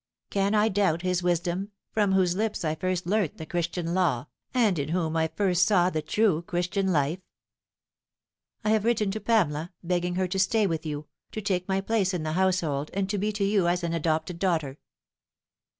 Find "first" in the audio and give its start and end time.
2.73-3.05, 5.27-5.67